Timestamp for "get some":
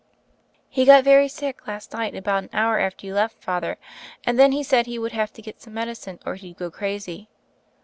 5.43-5.75